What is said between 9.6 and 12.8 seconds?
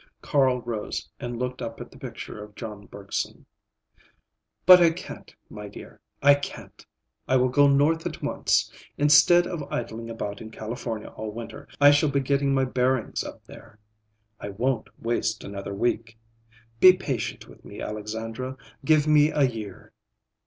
idling about in California all winter, I shall be getting my